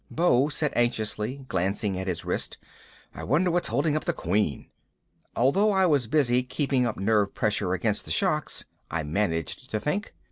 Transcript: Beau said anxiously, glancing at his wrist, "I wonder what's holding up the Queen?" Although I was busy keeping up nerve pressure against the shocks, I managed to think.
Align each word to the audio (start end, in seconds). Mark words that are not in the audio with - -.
Beau 0.09 0.49
said 0.49 0.73
anxiously, 0.75 1.45
glancing 1.47 1.95
at 1.95 2.07
his 2.07 2.25
wrist, 2.25 2.57
"I 3.13 3.23
wonder 3.23 3.51
what's 3.51 3.67
holding 3.67 3.95
up 3.95 4.05
the 4.05 4.13
Queen?" 4.13 4.65
Although 5.35 5.71
I 5.71 5.85
was 5.85 6.07
busy 6.07 6.41
keeping 6.41 6.87
up 6.87 6.97
nerve 6.97 7.35
pressure 7.35 7.73
against 7.73 8.05
the 8.05 8.09
shocks, 8.09 8.65
I 8.89 9.03
managed 9.03 9.69
to 9.69 9.79
think. 9.79 10.15